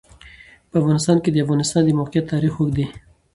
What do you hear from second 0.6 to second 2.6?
په افغانستان کې د د افغانستان د موقعیت تاریخ